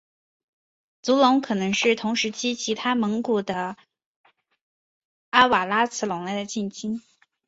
[1.03, 3.77] 足龙可能是同时期其他蒙古的
[5.29, 7.03] 阿瓦拉慈龙类的近亲。